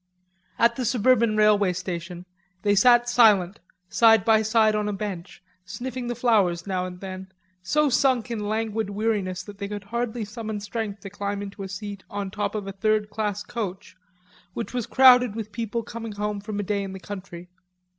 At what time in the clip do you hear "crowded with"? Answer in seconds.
14.87-15.51